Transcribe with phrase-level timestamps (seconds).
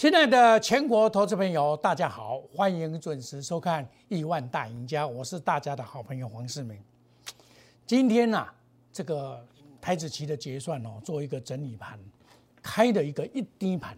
[0.00, 6.82] 亲爱的全国投资朋友，大家好，欢迎准时收看《亿万大赢家》，我是大家的好朋友黄世明。
[7.84, 8.46] 今天呢、
[8.90, 9.46] 这个
[9.78, 12.00] 台子期的结算哦，做一个整理盘，
[12.62, 13.94] 开的一个一低盘，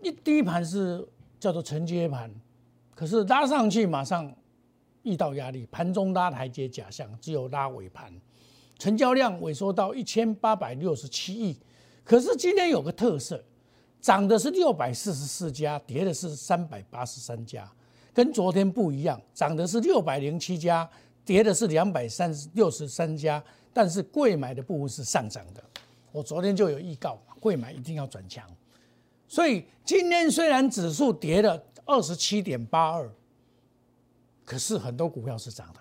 [0.00, 1.06] 一低盘是
[1.38, 2.34] 叫做承接盘，
[2.94, 4.34] 可是拉上去马上
[5.02, 8.10] 遇到压力，盘中拉台阶假象，只有拉尾盘，
[8.78, 11.58] 成交量萎缩到一千八百六十七亿。
[12.02, 13.44] 可是今天有个特色，
[14.02, 17.70] 涨的是六百四十四家，跌的是三百八十三家，
[18.12, 20.86] 跟昨天不一样，涨的是六百零七家，
[21.24, 23.42] 跌的是两百三十六十三家，
[23.72, 25.62] 但是贵买的部分是上涨的。
[26.10, 28.44] 我昨天就有预告，贵买一定要转强，
[29.28, 33.08] 所以今天虽然指数跌了二十七点八二，
[34.44, 35.78] 可是很多股票是涨的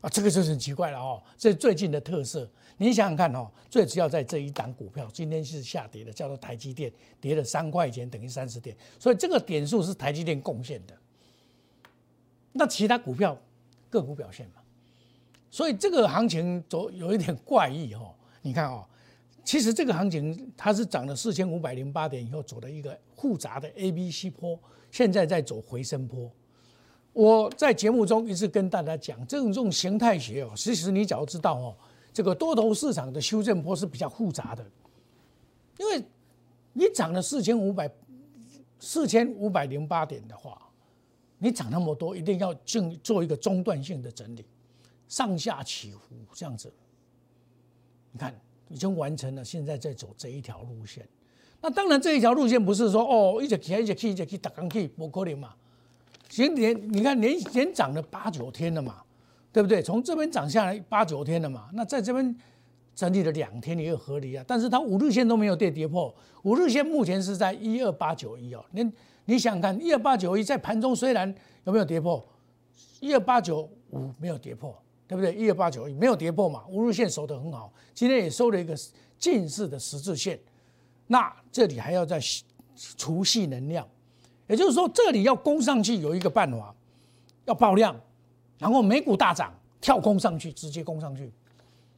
[0.00, 1.20] 啊，这个就是很奇怪了哦。
[1.36, 2.48] 这最近的特色，
[2.78, 6.90] 你想想看哦，最主要在这一档股票今天是下跌的，叫做台积电，
[7.20, 10.94] 跌了三块钱，等于三十点，所以这个点数是台积电贡献的。
[12.52, 13.36] 那其他股票
[13.90, 14.62] 个股表现嘛，
[15.50, 18.14] 所以这个行情走有一点怪异哦。
[18.42, 18.84] 你看哦，
[19.44, 24.58] 其实这个行情它是涨了四千五百零八点以后走了一个复杂的 A、B、C 坡，
[24.90, 26.30] 现在在走回升坡。
[27.12, 31.76] 我在节目中一直跟大家讲，这种这种形态学哦，其实你只要知道哦，
[32.12, 34.64] 这个多头市场的修正坡是比较复杂的，
[35.78, 36.02] 因为
[36.72, 37.90] 你涨了四千五百
[38.80, 40.60] 四千五百零八点的话，
[41.38, 44.44] 你涨那么多，一定要进做一个中断性的整理，
[45.06, 46.72] 上下起伏这样子。
[48.10, 48.34] 你看
[48.68, 51.06] 已经完成了，现在在走这一条路线。
[51.60, 55.54] 那当然这一条路线不是说哦一直起一直去一直去打刚去，不可能嘛。
[56.36, 59.02] 连连你看连连涨了八九天了嘛，
[59.52, 59.82] 对不对？
[59.82, 62.36] 从这边涨下来八九天了嘛，那在这边
[62.94, 64.44] 整理了两天也有合理啊。
[64.46, 68.64] 但是它五日线都没有跌跌破，五日线目前是在一二八九一哦。
[68.72, 68.90] 你
[69.24, 71.32] 你想看，一二八九一在盘中虽然
[71.64, 72.26] 有没有跌破，
[73.00, 74.74] 一二八九五没有跌破，
[75.06, 75.34] 对不对？
[75.34, 78.74] 一二八九一没有跌破嘛，五日线守得很好，今天也收了一个
[79.18, 80.38] 近似的十字线，
[81.06, 82.20] 那这里还要再
[82.96, 83.86] 除细能量。
[84.46, 86.74] 也就是说，这里要攻上去有一个办法，
[87.44, 87.94] 要爆量，
[88.58, 91.32] 然后美股大涨，跳空上去，直接攻上去，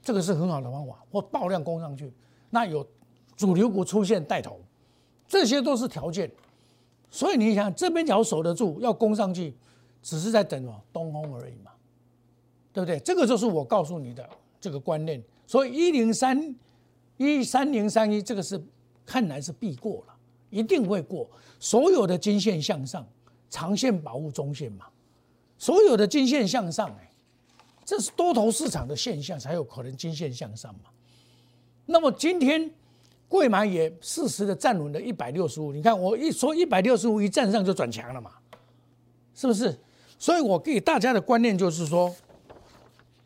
[0.03, 1.03] 这个是很好的方法。
[1.11, 2.13] 或爆量攻上去，
[2.51, 2.87] 那有
[3.37, 4.61] 主流股出现带头，
[5.27, 6.31] 这些都是条件。
[7.11, 9.57] 所以你想，这边只要守得住，要攻上去，
[10.03, 11.73] 只是在等什么东风而已嘛，
[12.73, 13.01] 对不对？
[13.01, 14.29] 这个就是我告诉你的
[14.61, 15.23] 这个观念。
[15.47, 16.55] 所以一零三
[17.17, 18.63] 一三零三一，这个是
[19.05, 20.15] 看来是必过了。
[20.51, 23.07] 一定会过，所有的均线向上，
[23.49, 24.87] 长线保护中线嘛，
[25.61, 27.13] 所有的均线向上，哎，
[27.85, 30.91] 这是多头市场的现象，才有可能均线向上嘛。
[31.85, 32.71] 那么今天
[33.29, 38.33] 贵买也适时的站稳了一百六十五，你看我一说一百六十五一站上就转强了嘛，
[39.35, 39.79] 是不是？
[40.19, 42.11] 所以我给大家的观念就是说，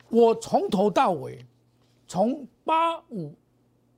[0.09, 1.47] 我从头到尾，
[2.09, 3.33] 从八五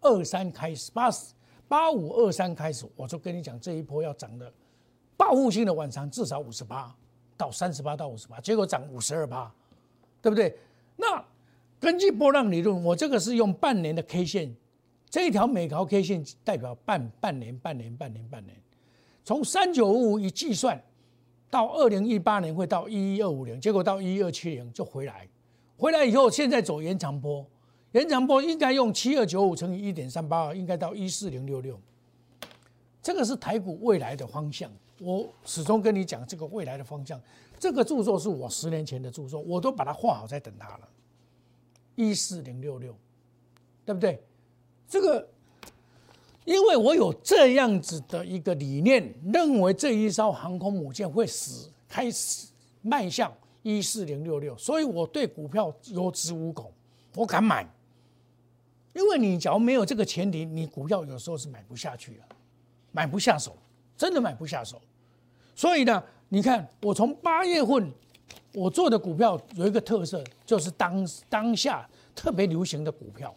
[0.03, 1.33] 二三开始，八十。
[1.69, 4.53] 八五二三开始，我就跟你讲，这一波要涨的
[5.17, 6.95] 报复性的晚上，至少五十八
[7.37, 9.53] 到三十八到五十八，结果涨五十二八，
[10.23, 10.57] 对不对？
[10.97, 11.23] 那
[11.79, 14.55] 根据波浪理论，我这个是用半年的 K 线，
[15.11, 18.57] 这一条每条 K 线代表半半年、半年、半年、半年，
[19.25, 20.83] 从三九五五一计算
[21.51, 25.29] 到二零一八年会到一一二五零，结果到一一二七零就回来，
[25.77, 27.45] 回来以后现在走延长波。
[27.93, 31.79] 延长波应该用七二九五乘以一点三八二，应该到一四零六六。
[33.03, 34.71] 这个是台股未来的方向。
[34.99, 37.21] 我始终跟你讲这个未来的方向。
[37.59, 40.89] 这个著作是我十年前的著作，我都把它画好在等它了。
[41.95, 42.95] 一四零六六，
[43.85, 44.23] 对不对？
[44.87, 45.27] 这个，
[46.45, 52.49] 因为我有这样子的一个理念，认为这一艘航空母舰会死，开始
[52.83, 56.71] 迈向一四零六六，所以我对股票有恃无恐，
[57.15, 57.67] 我敢买。
[58.93, 62.23] 因为你假如没有这个前提，你股票有时候是买不下去的，
[62.93, 63.57] 买不下手，
[63.97, 64.81] 真的买不下手。
[65.57, 67.91] 所以呢，你看我从八月份
[68.53, 73.35] 我做的股票有一个特色，就是当当下特别流行的股票，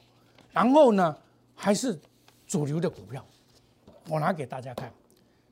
[0.52, 1.18] 然后呢
[1.56, 1.98] 还是
[2.46, 3.26] 主流的股票，
[4.10, 4.92] 我拿给大家看。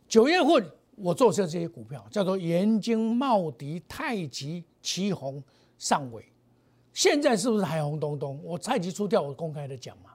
[0.09, 5.41] 九月份我做的这些股票叫做元晶、茂迪、太极、旗宏、
[5.77, 6.25] 上尾。
[6.91, 8.39] 现在是不是还红咚咚？
[8.43, 10.09] 我太极出掉，我公开的讲嘛，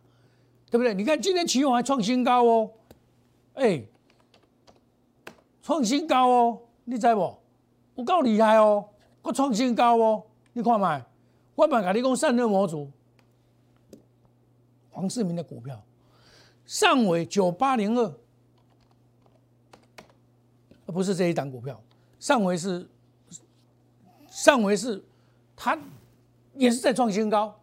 [0.70, 0.92] 对不对？
[0.92, 2.70] 你看今天期货还创新高哦，
[3.54, 3.82] 哎，
[5.62, 7.38] 创新高哦，你知不？
[7.94, 8.88] 我够厉害哦，
[9.22, 11.04] 我创新高哦，你看嘛，
[11.54, 12.90] 我嘛跟你讲散热模组，
[14.90, 15.80] 黄世明的股票，
[16.66, 18.14] 上尾九八零二，
[20.86, 21.80] 不是这一档股票。
[22.18, 22.86] 上回是
[24.28, 25.02] 上回是
[25.56, 25.78] 它
[26.54, 27.54] 也是在创新高，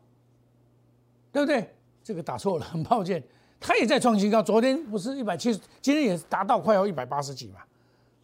[1.32, 1.76] 对不对？
[2.04, 3.24] 这个打错了，很抱歉，
[3.60, 4.44] 它也在创新高。
[4.44, 7.60] 昨天不是一百七十，今天也达到快要一百八十几嘛，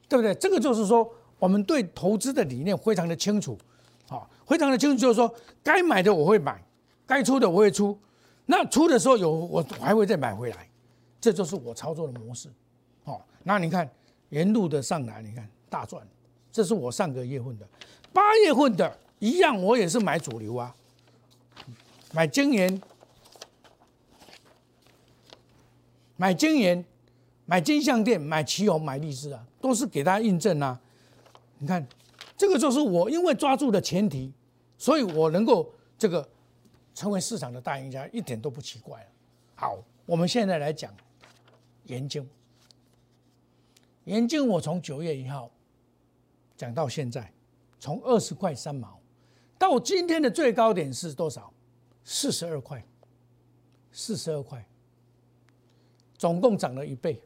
[0.07, 0.33] 对不对？
[0.35, 1.09] 这个就是说，
[1.39, 3.57] 我们对投资的理念非常的清楚，
[4.07, 6.63] 好，非常的清楚，就是说该买的我会买，
[7.05, 7.97] 该出的我会出，
[8.45, 10.69] 那出的时候有我还会再买回来，
[11.19, 12.49] 这就是我操作的模式。
[13.03, 13.89] 好，那你看
[14.29, 16.05] 沿路的上来，你看大赚，
[16.51, 17.67] 这是我上个月份的，
[18.13, 20.75] 八月份的一样，我也是买主流啊，
[22.13, 22.81] 买金元。
[26.17, 26.85] 买金元、
[27.45, 30.80] 买金项店、买旗宏、买利志啊，都是给大家印证啊。
[31.59, 31.88] 你看，
[32.36, 34.33] 这个就是我因为抓住的前提，
[34.77, 36.27] 所以我能够这个
[36.94, 39.07] 成为市场的大赢家，一点都不奇怪了。
[39.56, 40.94] 好，我们现在来讲
[41.86, 42.25] 研究。
[44.06, 45.50] 研究我从九月一号
[46.57, 47.31] 讲到现在，
[47.80, 49.00] 从二十块三毛
[49.57, 51.53] 到今天的最高点是多少？
[52.03, 52.83] 四十二块，
[53.91, 54.65] 四十二块。
[56.18, 57.21] 总共涨了一倍，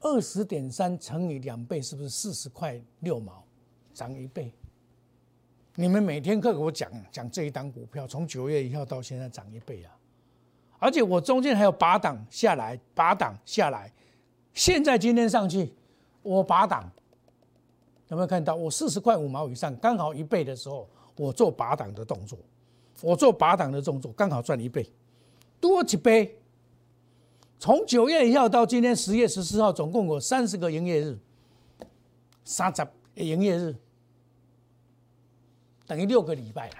[0.00, 3.44] 二十点三乘以两倍，是不是四十块六毛？
[3.92, 4.52] 涨一倍。
[5.74, 9.92] 你们每天课给我讲讲这一档股票，从九月一号到现在涨一倍啊！
[10.78, 13.92] 而且我中间还有拔档下来，拔档下来，
[14.54, 15.72] 现在今天上去，
[16.22, 16.90] 我拔档，
[18.08, 18.54] 有没有看到？
[18.54, 22.38] 我四十块五毛以上，刚好一倍的时候，我做拔档的动作，
[23.02, 24.90] 我做拔档的动作，刚好赚一倍，
[25.60, 26.39] 多几倍。
[27.60, 31.18] 从九月一号到今天十月十四号，总共有三十个营业日，
[32.42, 33.76] 三十营业日
[35.86, 36.76] 等于六个礼拜了。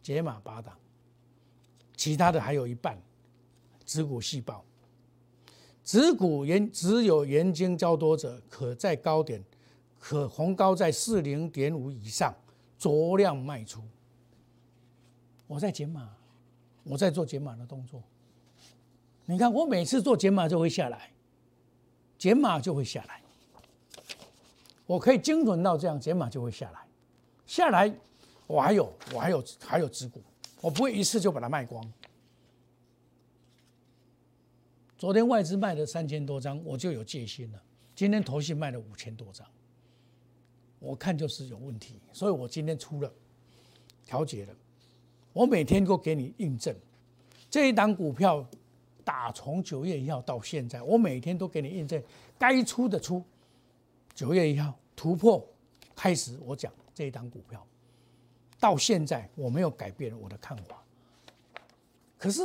[0.00, 0.78] 解码八档，
[1.96, 2.96] 其他的还有一半，
[3.84, 4.64] 子骨细胞，
[5.82, 9.42] 子骨原只有原金较多者，可在高点，
[9.98, 12.32] 可红高在四零点五以上，
[12.78, 13.82] 酌量卖出。
[15.48, 16.21] 我在解码。
[16.84, 18.02] 我在做减码的动作，
[19.24, 21.12] 你看我每次做减码就会下来，
[22.18, 23.22] 减码就会下来，
[24.86, 26.80] 我可以精准到这样，减码就会下来，
[27.46, 27.94] 下来
[28.46, 30.20] 我还有我还有还有持股，
[30.60, 31.92] 我不会一次就把它卖光。
[34.98, 37.62] 昨天外资卖了三千多张，我就有戒心了。
[37.94, 39.46] 今天投信卖了五千多张，
[40.78, 43.12] 我看就是有问题，所以我今天出了
[44.04, 44.54] 调节了。
[45.32, 46.74] 我每天都给你印证，
[47.50, 48.46] 这一档股票
[49.04, 52.02] 打从九月一号到现在，我每天都给你印证，
[52.38, 53.22] 该出的出。
[54.14, 55.42] 九月一号突破
[55.96, 57.66] 开始，我讲这一档股票，
[58.60, 60.82] 到现在我没有改变我的看法。
[62.18, 62.40] 可是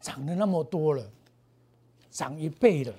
[0.00, 1.10] 涨了那么多了，
[2.10, 2.94] 涨一倍了，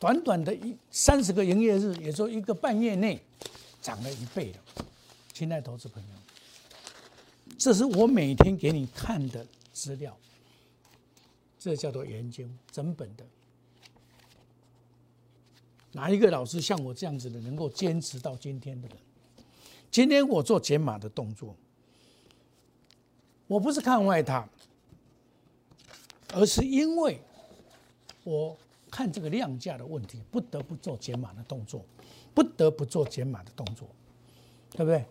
[0.00, 3.20] 短短的一三十个营业日，也就一个半月内，
[3.82, 4.84] 涨了一倍了，
[5.32, 6.08] 亲爱的投资朋友。
[7.58, 10.16] 这是我每天给你看的资料，
[11.58, 13.26] 这叫做研究整本的。
[15.92, 18.96] 哪一个老师像我这样子的，能够坚持到今天的人？
[19.90, 21.56] 今天我做减码的动作，
[23.48, 24.48] 我不是看外它，
[26.34, 27.20] 而是因为
[28.22, 28.56] 我
[28.88, 31.84] 看这个量价的问题，不得不做减码的动作，
[32.34, 33.88] 不得不做减码的动作，
[34.70, 35.04] 对不对？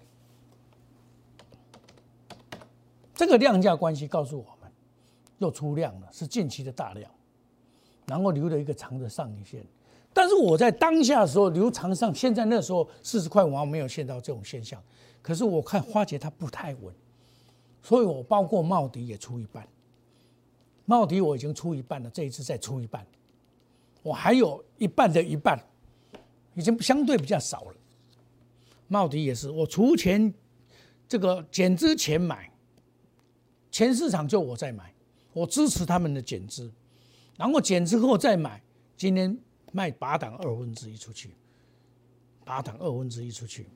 [3.17, 4.71] 这个量价关系告诉我们，
[5.39, 7.11] 又出量了，是近期的大量，
[8.05, 9.65] 然后留了一个长的上影线。
[10.13, 14.81] 但是我在当下的时候留长上，现在那时候四十块五毛没有见到这种现象。
[15.19, 16.93] 可是我看花姐它不太稳，
[17.81, 19.67] 所以我包括茂迪也出一半，
[20.85, 23.03] 茂迪我已经出一半了，这一次再出一半，
[24.03, 25.59] 我还有一半的一半，
[26.53, 27.75] 已经相对比较少了。
[28.87, 30.31] 茂迪也是，我除前
[31.07, 32.51] 这个减之前买。
[33.77, 34.91] 全市场就我在买，
[35.33, 36.73] 我支持他们的减资，
[37.37, 38.59] 然后减之后再买。
[38.97, 39.37] 今天
[39.71, 41.35] 卖八档二分之一出去，
[42.43, 43.67] 八档二分之一出去。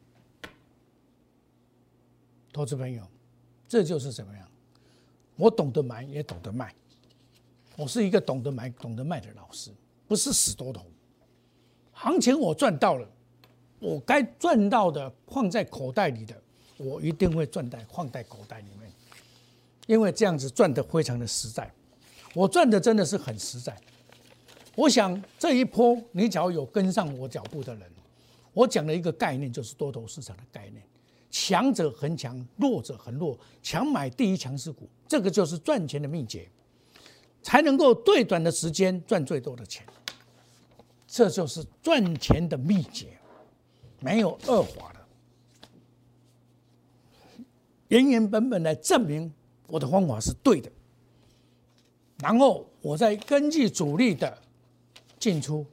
[2.52, 3.08] 投资朋友，
[3.68, 4.48] 这就是怎么样？
[5.36, 6.74] 我懂得买，也懂得卖。
[7.78, 9.70] 我是一个懂得买、懂得卖的老师，
[10.08, 10.84] 不是死多头。
[11.92, 13.08] 行情我赚到了，
[13.78, 16.42] 我该赚到的放在口袋里的，
[16.78, 18.92] 我一定会赚在放在口袋里面。
[19.88, 21.72] 因为这样子赚的非常的实在，
[22.34, 23.76] 我赚的真的是很实在。
[24.76, 27.92] 我想这一波你只要有跟上我脚步的人，
[28.54, 30.82] 我讲的一个概念就是多头市场的概念，
[31.30, 36.48] 强者恒强，弱者恒弱，强买第一强势股，这个就是赚钱的秘诀，
[37.44, 39.86] 才能够最短的时间赚最多的钱。
[41.06, 43.18] 这就是赚钱的秘诀，
[44.00, 45.00] 没有二话的，
[47.90, 49.30] 原原本本来证明
[49.72, 50.70] 我的方法是对的，
[52.20, 54.38] 然后我再根据主力的
[55.18, 55.66] 进出，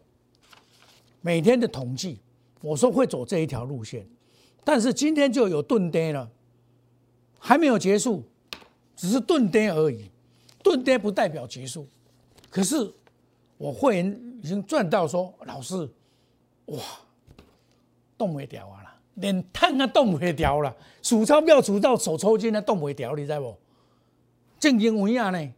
[1.21, 2.21] 每天的统计，
[2.61, 4.07] 我说会走这一条路线，
[4.64, 6.31] 但是今天就有钝跌了，
[7.38, 8.23] 还没有结束，
[8.95, 10.11] 只是钝跌而已，
[10.62, 11.87] 钝跌不代表结束，
[12.49, 12.93] 可是。
[13.61, 15.75] 我会员已经赚到说，老师，
[16.67, 16.78] 哇，
[18.17, 23.57] 动不掉啊啦，连碳啊动不掉了，数钞票数到手抽筋啊动不掉，你知不？
[24.59, 25.53] 正经为啊呢？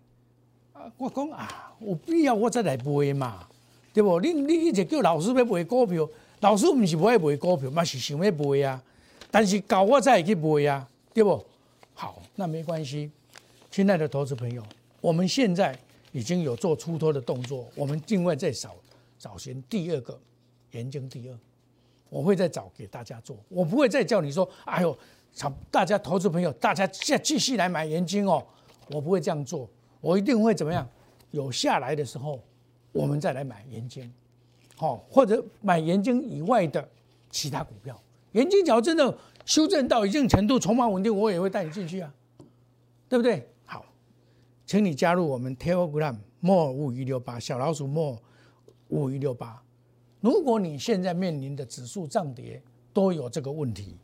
[0.73, 3.47] 啊，我讲啊，有必要我再来卖嘛，
[3.93, 4.21] 对不？
[4.21, 6.09] 你你一直叫老师要卖股票，
[6.41, 8.83] 老师唔是不爱卖股票，嘛是想要卖啊，
[9.31, 11.45] 但是搞我再去卖啊，对不？
[11.95, 13.11] 好，那没关系，
[13.71, 14.63] 亲爱的投资朋友，
[15.01, 15.79] 我们现在。
[16.13, 18.75] 已经有做出脱的动作，我们另外再找
[19.17, 20.19] 找寻第二个
[20.73, 21.39] 研究第二，
[22.09, 24.99] 我会再找给大家做，我不会再叫你说，哎呦，
[25.71, 28.45] 大家投资朋友，大家再继续来买研金哦，
[28.93, 29.69] 我不会这样做，
[30.01, 30.89] 我一定会怎么样？
[31.31, 32.43] 有下来的时候，
[32.93, 34.13] 我们再来买研金，
[34.77, 36.89] 好，或者买研金以外的
[37.31, 38.01] 其他股票，
[38.33, 42.13] 研金只要真的修正到一定程度，筹码稳定，我也会带你进去啊，
[43.09, 43.49] 对不对？
[43.65, 43.87] 好
[44.67, 48.19] 请你加入我们 Telegram more 五一六八小老鼠 more
[48.89, 49.63] 五一六八。
[50.21, 52.61] 如果你现在面临的指数涨跌
[52.93, 53.97] 都有这个问题，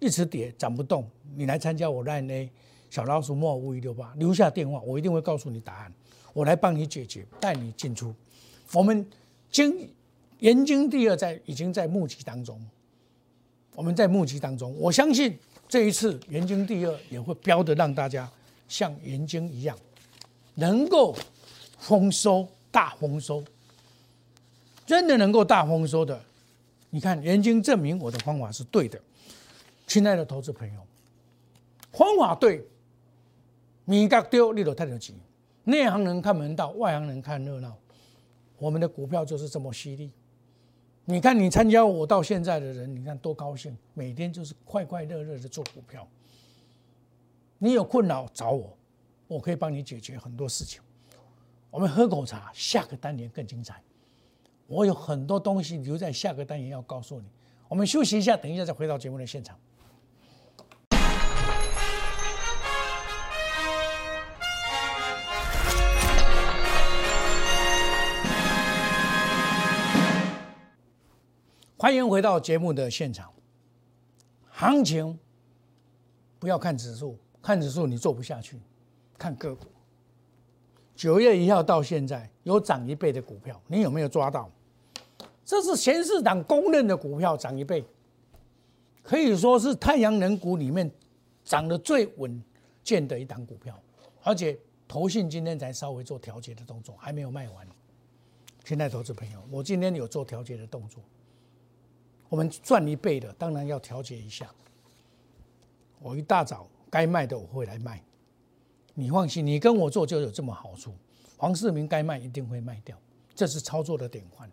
[0.00, 2.52] 一直跌涨不动，你来参加我 Line A
[2.94, 5.92] 小老鼠 more 五一六八，留下电话，我一定会告诉你答案，
[6.32, 8.14] 我来帮你解决，带你进出。
[8.72, 9.04] 我们
[9.50, 9.90] 经
[10.38, 12.64] 研经第二在已经在募集当中，
[13.74, 15.36] 我们在募集当中，我相信
[15.68, 18.30] 这一次研经第二也会标的让大家
[18.68, 19.76] 像研经一样。
[20.54, 21.16] 能够
[21.80, 23.42] 丰收大丰收，
[24.86, 26.22] 真的能够大丰收的，
[26.90, 29.00] 你看，研经证明我的方法是对的，
[29.84, 30.80] 亲爱的投资朋友，
[31.90, 32.64] 方法对，
[33.84, 35.14] 米格丢你都太着急，
[35.64, 37.76] 内行人看门道，外行人看热闹，
[38.58, 40.10] 我们的股票就是这么犀利。
[41.04, 46.08] 你看，你参加我到现在的人，你看多高兴，每天就是快快乐乐的做股票。
[47.58, 48.76] 你有困扰找我。
[49.26, 50.82] 我可以帮你解决很多事情。
[51.70, 53.82] 我们喝口茶，下个单元更精彩。
[54.66, 57.26] 我有很多东西留在下个单元要告诉你。
[57.66, 59.58] 我们休息一下，等一下再回到节目的现场。
[71.84, 73.30] 欢迎回到节目的现场。
[74.48, 75.18] 行情
[76.38, 78.58] 不要看指数，看指数你做不下去。
[79.18, 79.66] 看个股，
[80.96, 84.50] 九月一号到现在有涨一倍的股票，你有没有抓到？
[85.44, 87.84] 这是前市场公认的股票涨一倍，
[89.02, 90.90] 可以说是太阳能股里面
[91.44, 92.42] 涨得最稳
[92.82, 93.78] 健的一档股票。
[94.22, 97.68] 而且投信今天才稍微做调节的动作，还没有卖完。
[98.64, 101.02] 现在投资朋友，我今天有做调节的动作，
[102.34, 104.50] 我们赚一倍的，当然要调节一下。
[106.00, 108.02] 我一大早该卖的我会来卖。
[108.92, 110.92] 你放心，你跟我做就有这么好处。
[111.36, 112.98] 黄世明该卖一定会卖掉，
[113.36, 114.50] 这是操作的典范，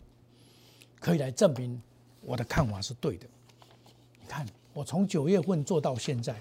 [1.00, 1.82] 可以来证明
[2.20, 3.26] 我的看法是对的。
[4.20, 6.40] 你看，我从九月份做到现在，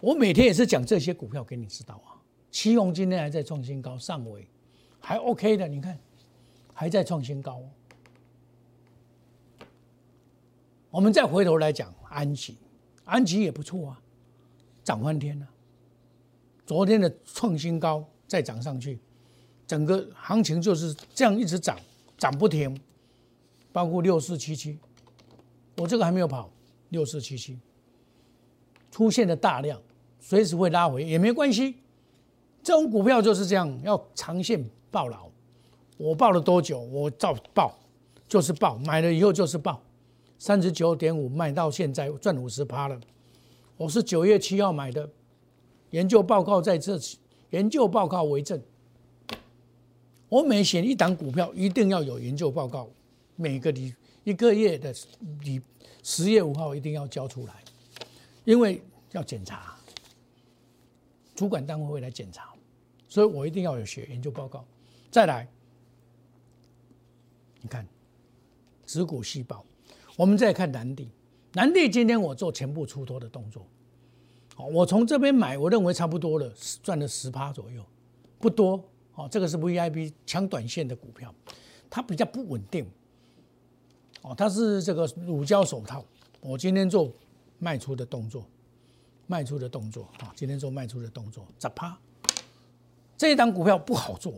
[0.00, 2.14] 我每天也是讲这些股票给你知道啊。
[2.52, 4.46] 七红今天还在创新高，上尾
[5.00, 5.98] 还 OK 的，你看
[6.72, 7.60] 还在创新高。
[10.90, 12.56] 我们再回头来讲安吉，
[13.04, 14.00] 安吉也不错啊，
[14.82, 15.46] 涨翻天了。
[16.66, 18.98] 昨天的创新高再涨上去，
[19.66, 21.78] 整个行情就是这样一直涨，
[22.16, 22.78] 涨不停。
[23.70, 24.78] 包括六四七七，
[25.76, 26.50] 我这个还没有跑，
[26.88, 27.58] 六四七七
[28.90, 29.80] 出现了大量，
[30.18, 31.76] 随时会拉回也没关系。
[32.62, 35.28] 这种股票就是这样，要长线抱牢。
[35.98, 36.80] 我抱了多久？
[36.80, 37.78] 我照抱，
[38.26, 39.80] 就是抱，买了以后就是抱。
[40.38, 43.00] 三十九点五卖到现在赚五十趴了。
[43.76, 45.08] 我是九月七号买的。
[45.90, 46.98] 研究报告在这，
[47.50, 48.62] 研究报告为证。
[50.28, 52.88] 我每选一档股票，一定要有研究报告，
[53.34, 54.94] 每个礼一个月的
[55.40, 55.60] 礼
[56.02, 57.64] 十月五号一定要交出来，
[58.44, 59.74] 因为要检查，
[61.34, 62.52] 主管单位会来检查，
[63.08, 64.64] 所以我一定要有写研究报告。
[65.10, 65.48] 再来，
[67.62, 67.88] 你看，
[68.84, 69.64] 子骨细胞，
[70.18, 71.08] 我们再看南地，
[71.52, 73.64] 南地今天我做全部出脱的动作。
[74.56, 77.80] 我从这边买，我认为差不多了，赚了十趴左右，
[78.40, 78.82] 不多。
[79.14, 81.32] 哦，这个是 V I P 抢短线的股票，
[81.88, 82.84] 它比较不稳定。
[84.22, 86.04] 哦，它是这个乳胶手套，
[86.40, 87.12] 我今天做
[87.60, 88.44] 卖出的动作，
[89.28, 91.96] 卖出的动作啊，今天做卖出的动作，咋趴？
[93.16, 94.34] 这一档股票不好做，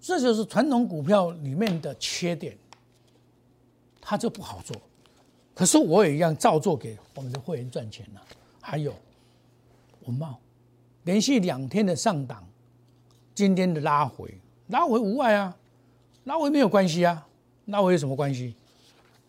[0.00, 2.56] 这就是传统股票里面的缺点，
[4.04, 4.76] 它就不好做。
[5.54, 8.20] 可是我也一样照做给我们的会员赚钱了。
[8.60, 8.94] 还有
[10.04, 10.38] 文茂，
[11.04, 12.46] 连续两天的上档，
[13.34, 15.56] 今天的拉回，拉回无碍啊，
[16.24, 17.26] 拉回没有关系啊，
[17.66, 18.54] 拉回有什么关系？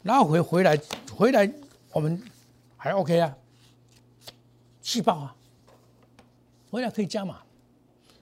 [0.04, 0.80] 拉回回来
[1.16, 1.52] 回来
[1.92, 2.22] 我们
[2.78, 3.36] 还 OK 啊，
[4.82, 5.36] 气爆啊，
[6.70, 7.42] 回来可以加码。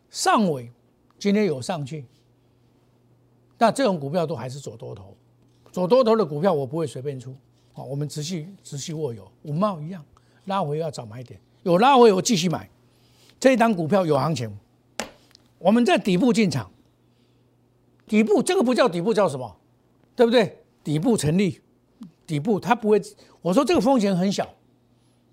[0.10, 0.72] 上尾
[1.17, 2.05] 今天有上去，
[3.57, 5.15] 那这种股票都还是走多头，
[5.74, 7.36] 走多头的股票我不会随便出。
[7.74, 10.06] 好，我们持续持续握有五茂一样，
[10.46, 12.70] 拉回要早买点，有拉回我继续买。
[13.39, 14.56] 这一档股票有行情，
[15.58, 16.70] 我们在底部进场，
[18.06, 19.58] 底部这个不叫底部叫什么？
[20.15, 20.60] 对不对？
[20.84, 21.60] 底部成立，
[22.27, 23.01] 底部它不会。
[23.42, 24.48] 我说这个风险很小，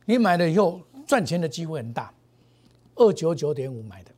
[0.07, 2.11] 你买了以后赚钱的机会很大。
[2.95, 4.11] 二九九点五买的，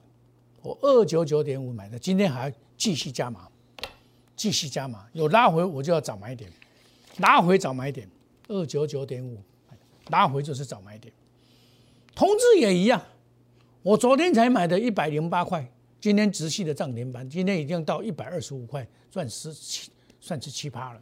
[0.62, 3.48] 我二九九点五买的，今天还继续加码，
[4.42, 6.50] 继续加码，有拉回我就要早买点。
[7.18, 8.08] 拉回早买点，
[8.48, 9.38] 二九九点五，
[10.08, 11.14] 拉回就是早买点。
[12.12, 13.00] 同志也一样，
[13.84, 15.64] 我昨天才买的一百零八块，
[16.00, 21.00] 今天直系的涨停板，今天已经到一百二十五块，赚十七，算是七趴了，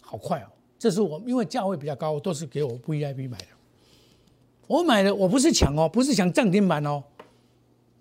[0.00, 0.50] 好快哦！
[0.76, 3.46] 这是我因为价位比较高，都是给我 VIP 买的。
[4.66, 7.04] 我买的我不是抢哦，不是抢涨停板哦，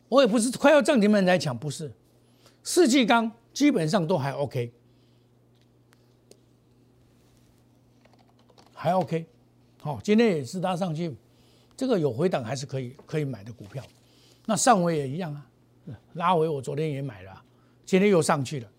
[0.09, 1.93] 我也不是快要涨停板才抢，不是。
[2.63, 4.71] 世纪钢基本上都还 OK。
[8.73, 9.25] 还 OK，
[9.79, 11.15] 好，今天也是拉上去，
[11.75, 13.83] 这个有回档还是可以可以买的股票。
[14.45, 15.47] 那上尾也一样啊，
[16.13, 17.41] 拉回我昨天也买了，
[17.83, 18.69] 今天又上去了。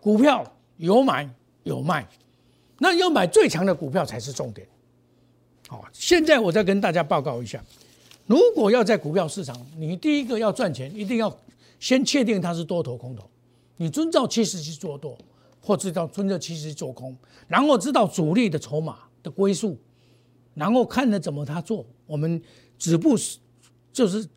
[0.00, 0.44] 股票
[0.78, 1.28] 有买
[1.62, 2.04] 有卖，
[2.78, 4.66] 那要买最强的股票才是重点。
[5.68, 7.62] 好，现在我再跟大家报告一下，
[8.26, 11.38] 如果要在股票市场，你第一个要赚钱，一定要
[11.78, 13.30] 先确定它是多头空头，
[13.76, 15.18] 你遵照趋势去做多，
[15.60, 17.16] 或知道遵照趋势做空，
[17.48, 18.98] 然后知道主力的筹码。
[19.22, 19.78] 的归宿，
[20.52, 22.42] 然后看着怎么他做，我们
[22.76, 23.38] 止步是
[23.92, 24.28] 就是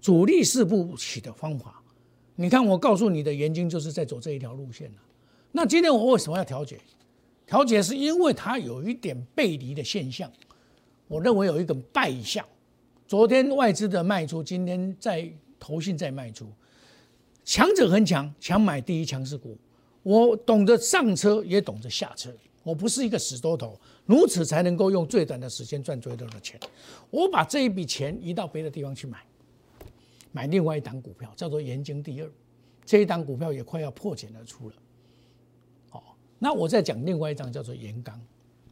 [0.00, 1.82] 主力四步起的方法。
[2.36, 4.98] 你看，我告诉你的原因就是在走这一条路线了。
[5.52, 6.80] 那今天我为什么要调节？
[7.46, 10.32] 调节是因为它有一点背离的现象，
[11.06, 12.42] 我认为有一个败象。
[13.06, 16.50] 昨天外资的卖出，今天在投信在卖出，
[17.50, 19.58] 强者很强，强买第一强势股。
[20.04, 22.32] 我懂得上车，也懂得下车。
[22.62, 26.60] 我不是一个死多头，如此才能够用最短的时间赚最多的钱。
[27.10, 29.18] 我把这一笔钱移到别的地方去买，
[30.30, 32.30] 买另外一档股票，叫做盐津第二。
[32.84, 34.74] 这一档股票也快要破茧而出了。
[35.88, 38.16] 好，那我再讲另外一张叫做盐钢。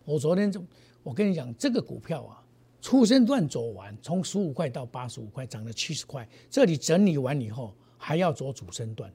[0.04, 0.62] 我昨天就
[1.02, 2.40] 我跟你讲，这个股票啊，
[2.80, 6.28] 出生段走完，从十五块到八十五块，涨了七十块。
[6.48, 9.12] 这里整理完以后，还要走主升段。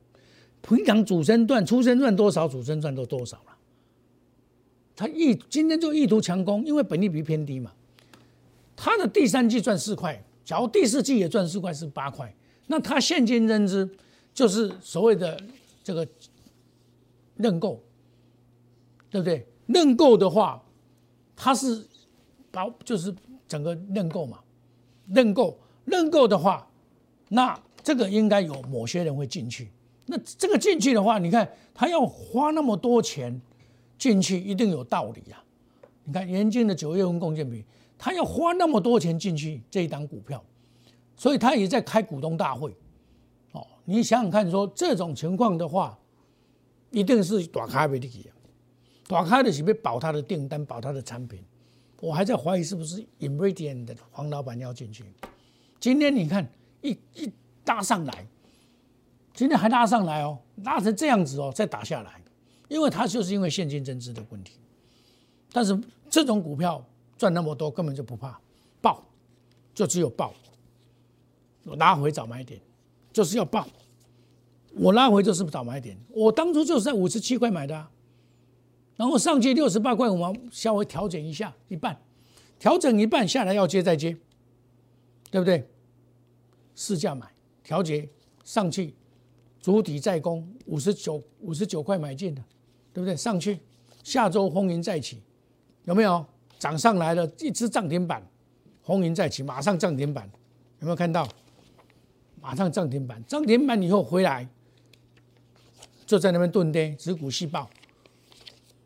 [0.62, 3.58] 平常主升段、出生段多少，主升段都多少了。
[4.96, 7.72] 他意今天就意图强攻，因为本利比偏低嘛。
[8.76, 12.34] 他的第三季赚四块，假如第四季也赚四块是八块，
[12.68, 13.90] 那他现金增资
[14.34, 15.42] 就是所谓的
[15.84, 16.08] 这个
[17.38, 17.82] 认购，
[19.10, 19.48] 对不对？
[19.68, 20.64] 认购的话，
[21.36, 21.86] 他是
[22.52, 23.14] 把就是
[23.48, 24.40] 整个认购嘛，
[25.08, 26.70] 认购认购的话，
[27.30, 29.70] 那这个应该有某些人会进去。
[30.06, 33.42] 那这个进去的话，你看他要花那么多钱。
[33.96, 35.42] 进去一定有道理呀！
[36.04, 37.64] 你看严金的九月份贡献比，
[37.98, 40.44] 他要花那么多钱进去这一档股票，
[41.16, 42.76] 所以他也在开股东大会。
[43.54, 45.98] 哦，你想想看，说这种情况的话，
[46.90, 48.34] 一定是打开的企业，
[49.08, 51.40] 打开的是被保他的订单，保他的产品。
[52.02, 55.06] 我还在怀疑是不是 Ingredient 的黄老板要进去。
[55.80, 56.46] 今天你看
[56.82, 57.32] 一一
[57.66, 58.28] 拉上来，
[59.34, 62.22] 今天还拉上来哦，拉成这样子哦，再打下来。
[62.70, 64.54] 因为它就是因为现金增资的问题，
[65.52, 66.84] 但是这种股票
[67.18, 68.40] 赚那么多根本就不怕
[68.82, 69.04] 爆，
[69.76, 70.34] 就只有爆。
[71.66, 72.60] 我拉回早买点，
[73.12, 73.68] 就是要爆。
[74.72, 77.88] 我拉回就是早买点，我当初就是在五十七块买的，
[78.96, 82.02] 然后上去六十八块五毛，稍微调整一下一半，
[82.58, 84.18] 调整一半下来要接再接，
[85.30, 85.70] 对不对？
[86.76, 87.33] 市价买，
[87.64, 88.08] 调节
[88.44, 88.94] 上去，
[89.62, 92.44] 主体再攻五十九五十九块买进的。
[92.96, 93.18] 对不对？
[93.18, 93.58] 上去，
[94.04, 95.20] 下周风云再起，
[95.86, 96.24] 有没有
[96.60, 97.28] 涨上来了？
[97.40, 98.24] 一只涨停板，
[98.84, 100.30] 风云再起，马上涨停板，
[100.78, 101.28] 有没有看到？
[102.40, 104.48] 马上涨停板，涨停板以后回来，
[106.06, 107.68] 就在那边蹲跌，指股细爆，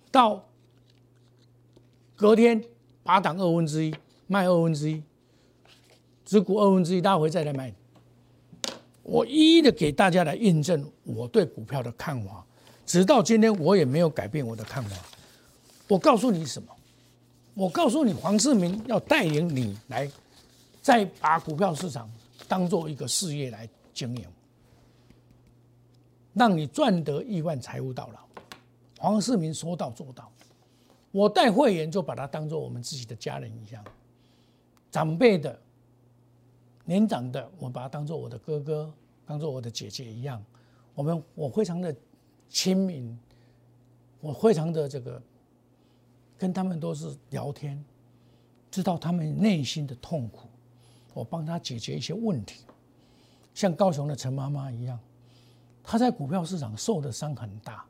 [0.09, 0.47] 到
[2.15, 2.63] 隔天
[3.03, 3.93] 八档二分之一
[4.27, 5.03] 卖二分之一，
[6.23, 7.75] 只股二分之一，大家回再来买。
[9.07, 12.45] 我一一的给大家来印证我对股票的看法，
[12.85, 14.97] 直到今天我也没有改变我的看法。
[15.87, 16.67] 我告诉你什么？
[17.53, 20.11] 我告诉你，黄世明要带领你来，
[20.81, 22.11] 再把股票市场
[22.49, 24.25] 当做一个事业来经营，
[26.33, 28.19] 让你赚得亿万财富到老。
[28.99, 30.29] 黄世明说到做到，
[31.11, 33.81] 我带会员就把他当做我们自己的家人一样，
[34.91, 35.57] 长辈的。
[36.87, 38.93] 年长的，我把他当做我的哥哥，
[39.25, 40.41] 当做我的姐姐一样。
[40.95, 41.93] 我们我非常的
[42.47, 43.19] 亲民，
[44.21, 45.21] 我非常的这个
[46.37, 47.83] 跟他们都是聊天，
[48.71, 50.47] 知道他们内心的痛苦，
[51.13, 52.63] 我帮他解决一些问题。
[53.53, 54.97] 像高雄的陈妈妈一样，
[55.83, 57.83] 她在股票市场受的伤很大。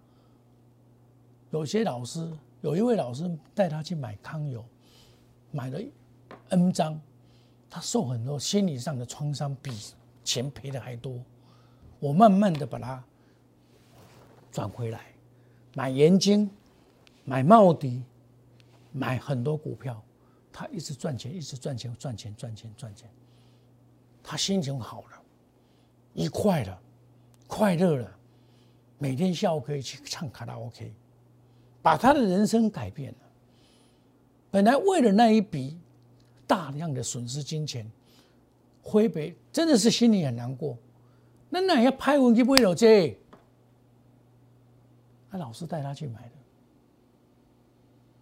[1.52, 2.28] 有些老师，
[2.62, 4.66] 有一位老师带他去买康友，
[5.52, 5.80] 买了
[6.50, 7.00] N 张。
[7.70, 9.72] 他受很多心理上的创伤，比
[10.24, 11.22] 钱赔的还多。
[12.00, 13.04] 我慢慢的把它
[14.52, 15.08] 转回来，
[15.74, 16.50] 买盐金，
[17.26, 18.04] 买茂迪，
[18.94, 20.02] 买很多股票，
[20.52, 23.10] 他一直赚钱，一直赚钱，赚钱，赚钱，赚钱。
[24.24, 25.22] 他心情好了，
[26.14, 26.82] 愉快了，
[27.48, 28.18] 快乐了，
[28.98, 30.94] 每天下午可以去唱卡拉 OK，
[31.82, 33.18] 把他的人生改变了。
[34.50, 35.78] 本来为了那一笔。
[36.48, 37.86] 大量的损失金钱，
[38.82, 40.76] 挥别真的是心里很难过。
[41.50, 43.16] 那那要拍文去不会有这？
[45.30, 46.32] 他老师带他去买的，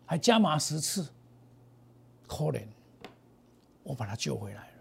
[0.07, 1.07] 还加码十次，
[2.27, 2.63] 可怜，
[3.83, 4.73] 我把他救回来了。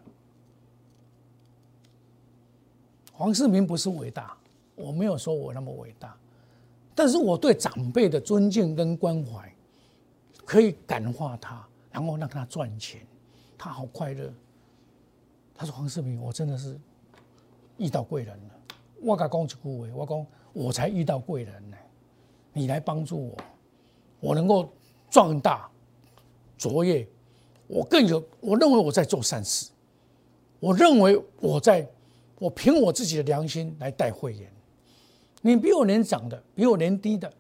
[3.13, 4.37] 黄世明不是伟大，
[4.75, 6.17] 我没有说我那么伟大，
[6.95, 9.55] 但是我对长辈的尊敬跟关怀，
[10.47, 13.07] 可以感化他，然后让他赚钱。
[13.57, 14.33] 他好快乐。
[15.55, 16.79] 他说：“黄世明，我真的是
[17.79, 18.55] 遇到贵人了。
[19.01, 21.77] 我讲一句话，我讲我才遇到贵人呢。
[22.53, 23.37] 你来帮助我，
[24.21, 24.73] 我能够
[25.11, 25.69] 壮大
[26.57, 27.07] 卓越。
[27.67, 29.71] 我更有，我认为我在做善事。
[30.61, 31.89] 我认为我在，
[32.39, 34.53] 我凭我自己的良心来带会员。
[35.41, 37.33] 你比我年长的，比我年低的，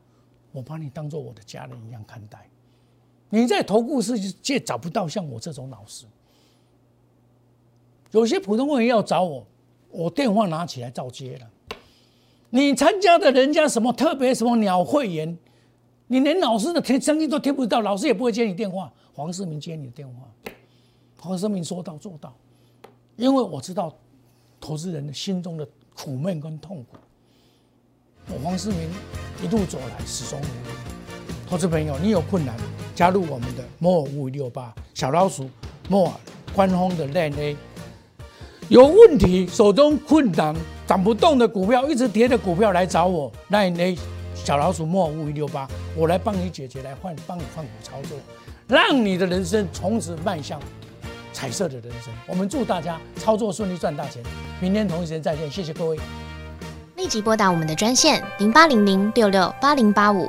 [0.53, 2.48] 我把你当做我的家人一样看待。
[3.35, 6.07] 你在投顾世界找不到像我这种老师。”
[8.12, 9.44] 有些普通会员要找我，
[9.90, 11.51] 我电话拿起来照接了。
[12.51, 15.37] 你参加的人家什么特别什么鸟会员，
[16.07, 18.92] 你连老师的听声音都听不到，老师也不会接你电话。
[19.12, 20.29] 黄世明接你的电话，
[21.18, 22.33] 黄世明说到做到，
[23.16, 23.92] 因为我知道
[24.61, 26.97] 投资人的心中的苦闷跟痛苦。
[28.29, 28.79] 我黄世明
[29.42, 30.93] 一路走来始终努力。
[31.55, 32.53] 投资朋友，你有困难，
[32.97, 35.49] 加入我们的摩尔五五六八小老鼠
[35.88, 36.12] 摩尔
[36.53, 37.57] 官方的链 A。
[38.67, 40.53] 有问题，手中困难
[40.85, 43.97] 涨不动的股票，一直跌的股票来找我，那你
[44.35, 48.19] 小老鼠莫五六八，我来帮你解决，来换帮你换股操作，
[48.67, 50.59] 让你的人生从此迈向
[51.33, 52.12] 彩色的人生。
[52.27, 54.21] 我们祝大家操作顺利，赚大钱。
[54.59, 55.97] 明天同一时间再见，谢谢各位。
[56.97, 60.29] 立即拨打我们的专线零八零零六六八零八五。